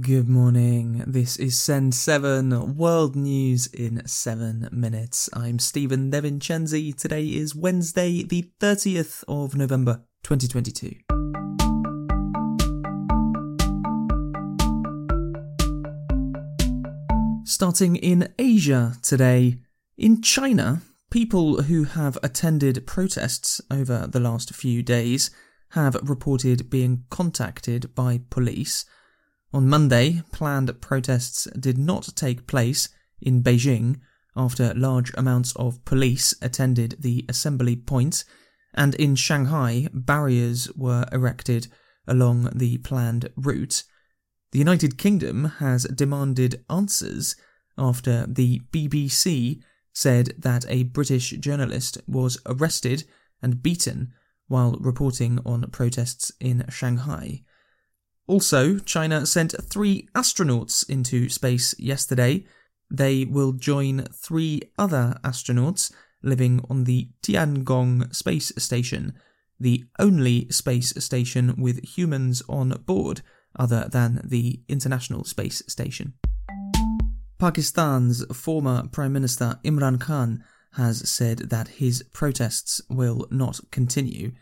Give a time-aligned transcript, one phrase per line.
[0.00, 1.04] Good morning.
[1.06, 5.28] This is Send 7 World News in 7 minutes.
[5.34, 6.96] I'm Stephen DeVincenzi.
[6.96, 10.94] Today is Wednesday, the 30th of November, 2022.
[17.44, 19.58] Starting in Asia today,
[19.98, 20.80] in China,
[21.10, 25.30] people who have attended protests over the last few days
[25.72, 28.86] have reported being contacted by police
[29.54, 32.88] on Monday, planned protests did not take place
[33.22, 34.00] in Beijing
[34.36, 38.34] after large amounts of police attended the assembly points, point,
[38.74, 41.68] and in Shanghai, barriers were erected
[42.08, 43.84] along the planned route.
[44.50, 47.36] The United Kingdom has demanded answers
[47.78, 49.62] after the BBC
[49.92, 53.04] said that a British journalist was arrested
[53.40, 54.12] and beaten
[54.48, 57.42] while reporting on protests in Shanghai.
[58.26, 62.44] Also, China sent three astronauts into space yesterday.
[62.90, 69.12] They will join three other astronauts living on the Tiangong space station,
[69.60, 73.20] the only space station with humans on board
[73.56, 76.14] other than the International Space Station.
[77.38, 84.32] Pakistan's former Prime Minister Imran Khan has said that his protests will not continue.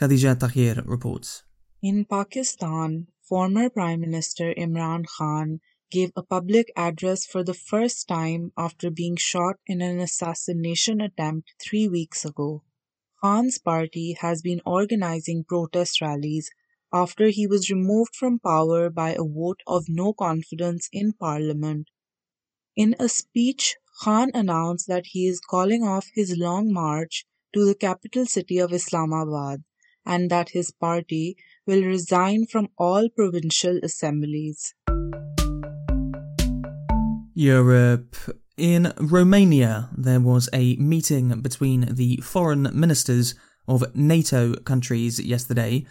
[0.00, 1.42] Khadija Tahir reports.
[1.82, 8.52] In Pakistan, former Prime Minister Imran Khan gave a public address for the first time
[8.54, 12.64] after being shot in an assassination attempt three weeks ago.
[13.22, 16.50] Khan's party has been organizing protest rallies
[16.92, 21.88] after he was removed from power by a vote of no confidence in parliament.
[22.76, 27.74] In a speech, Khan announced that he is calling off his long march to the
[27.74, 29.64] capital city of Islamabad
[30.10, 34.74] and that his party will resign from all provincial assemblies.
[37.32, 38.16] Europe.
[38.58, 43.34] In Romania, there was a meeting between the foreign ministers
[43.66, 45.86] of NATO countries yesterday.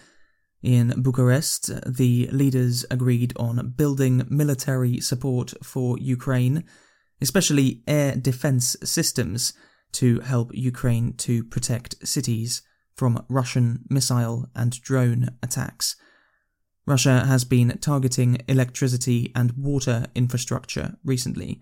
[0.61, 6.65] In Bucharest, the leaders agreed on building military support for Ukraine,
[7.21, 9.53] especially air defense systems
[9.93, 12.61] to help Ukraine to protect cities
[12.95, 15.95] from Russian missile and drone attacks.
[16.85, 21.61] Russia has been targeting electricity and water infrastructure recently.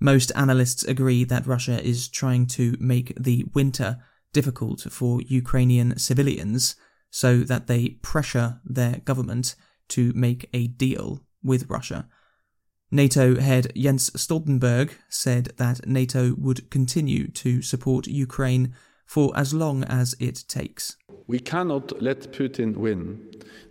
[0.00, 3.98] Most analysts agree that Russia is trying to make the winter
[4.32, 6.74] difficult for Ukrainian civilians
[7.10, 9.54] so that they pressure their government
[9.88, 12.08] to make a deal with Russia.
[12.90, 18.74] NATO head Jens Stoltenberg said that NATO would continue to support Ukraine
[19.10, 20.96] for as long as it takes.
[21.26, 23.02] We cannot let Putin win.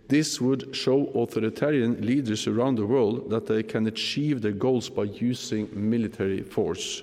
[0.08, 5.04] This would show authoritarian leaders around the world that they can achieve their goals by
[5.04, 7.02] using military force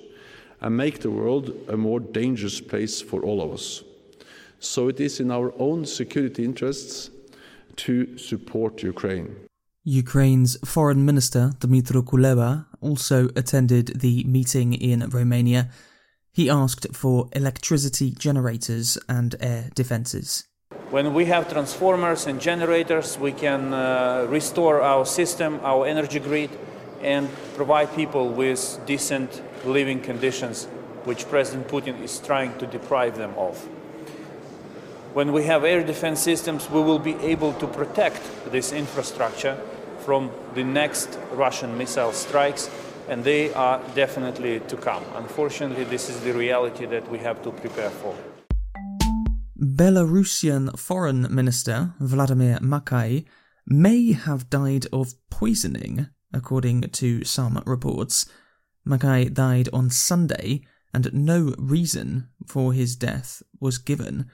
[0.62, 3.84] and make the world a more dangerous place for all of us.
[4.60, 7.10] So it is in our own security interests
[7.78, 9.36] to support Ukraine.
[9.84, 15.72] Ukraine's foreign minister Dmytro Kuleba also attended the meeting in Romania
[16.38, 20.46] he asked for electricity generators and air defenses.
[20.92, 26.52] When we have transformers and generators, we can uh, restore our system, our energy grid,
[27.02, 30.66] and provide people with decent living conditions,
[31.06, 33.58] which President Putin is trying to deprive them of.
[35.16, 38.22] When we have air defense systems, we will be able to protect
[38.52, 39.58] this infrastructure
[40.06, 42.70] from the next Russian missile strikes
[43.08, 45.04] and they are definitely to come.
[45.16, 48.16] Unfortunately, this is the reality that we have to prepare for.
[49.60, 53.26] Belarusian Foreign Minister Vladimir Makei
[53.66, 58.26] may have died of poisoning, according to some reports.
[58.88, 60.62] Makei died on Sunday,
[60.94, 64.30] and no reason for his death was given.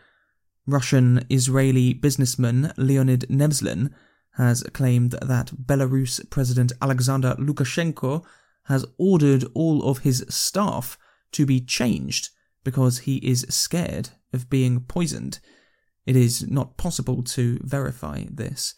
[0.67, 3.91] Russian Israeli businessman Leonid Nevzlin
[4.37, 8.25] has claimed that Belarus President Alexander Lukashenko
[8.65, 10.97] has ordered all of his staff
[11.31, 12.29] to be changed
[12.63, 15.39] because he is scared of being poisoned.
[16.05, 18.75] It is not possible to verify this.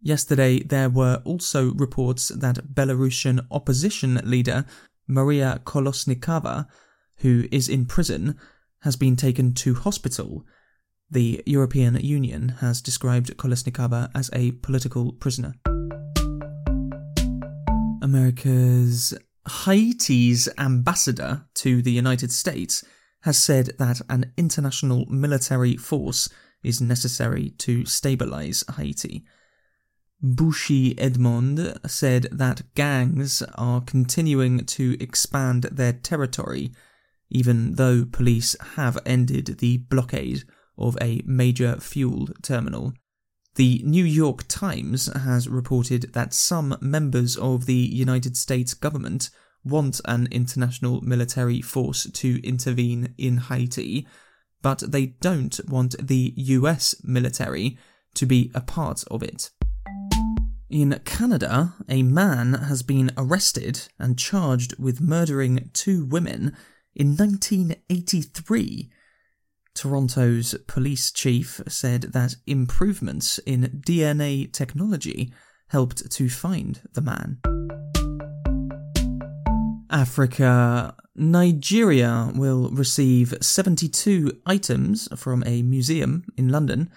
[0.00, 4.64] Yesterday, there were also reports that Belarusian opposition leader
[5.08, 6.66] Maria Kolesnikova,
[7.16, 8.36] who is in prison,
[8.82, 10.44] has been taken to hospital.
[11.10, 15.54] The European Union has described Kolesnikova as a political prisoner.
[18.08, 19.12] America's
[19.66, 22.82] Haiti's ambassador to the United States
[23.24, 26.30] has said that an international military force
[26.62, 29.26] is necessary to stabilize Haiti.
[30.24, 36.72] Bocchit Edmond said that gangs are continuing to expand their territory,
[37.28, 40.44] even though police have ended the blockade
[40.78, 42.94] of a major fuel terminal.
[43.58, 49.30] The New York Times has reported that some members of the United States government
[49.64, 54.06] want an international military force to intervene in Haiti,
[54.62, 57.76] but they don't want the US military
[58.14, 59.50] to be a part of it.
[60.70, 66.56] In Canada, a man has been arrested and charged with murdering two women
[66.94, 68.92] in 1983.
[69.78, 75.32] Toronto's police chief said that improvements in DNA technology
[75.68, 77.38] helped to find the man.
[79.88, 86.90] Africa, Nigeria will receive 72 items from a museum in London.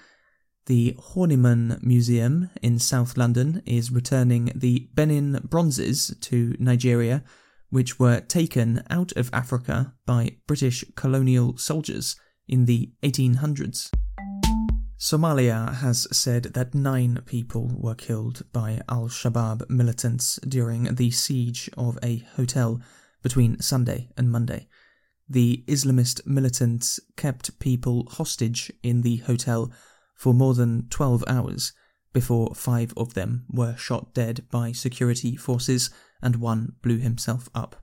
[0.66, 7.24] The Horniman Museum in South London is returning the Benin bronzes to Nigeria,
[7.70, 12.16] which were taken out of Africa by British colonial soldiers
[12.52, 13.90] in the 1800s.
[15.00, 21.72] Somalia has said that nine people were killed by Al Shabaab militants during the siege
[21.76, 22.80] of a hotel
[23.24, 24.68] between Sunday and Monday.
[25.28, 29.72] The Islamist militants kept people hostage in the hotel
[30.14, 31.74] for more than 12 hours
[32.14, 35.90] before five of them were shot dead by security forces
[36.22, 37.81] and one blew himself up.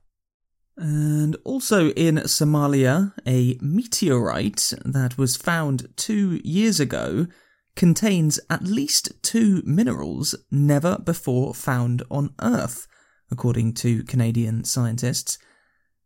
[0.81, 7.27] And also in Somalia, a meteorite that was found two years ago
[7.75, 12.87] contains at least two minerals never before found on Earth,
[13.29, 15.37] according to Canadian scientists.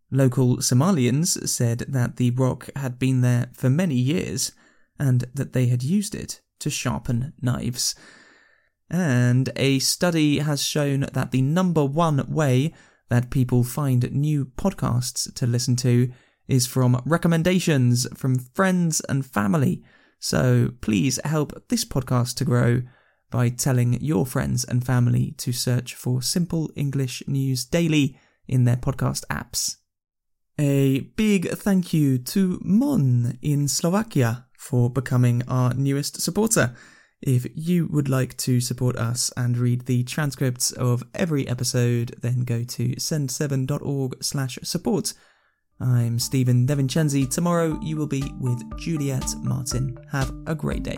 [0.10, 4.54] Local Somalians said that the rock had been there for many years
[4.98, 7.94] and that they had used it to sharpen knives.
[8.90, 12.74] And a study has shown that the number one way
[13.14, 16.12] that people find new podcasts to listen to
[16.48, 19.84] is from recommendations from friends and family.
[20.18, 22.82] So please help this podcast to grow
[23.30, 28.18] by telling your friends and family to search for Simple English News Daily
[28.48, 29.78] in their podcast apps.
[30.58, 36.76] A big thank you to Mon in Slovakia for becoming our newest supporter.
[37.26, 42.42] If you would like to support us and read the transcripts of every episode, then
[42.42, 45.14] go to send7.org slash support.
[45.80, 47.30] I'm Stephen DeVincenzi.
[47.30, 49.98] Tomorrow you will be with Juliet Martin.
[50.12, 50.98] Have a great day.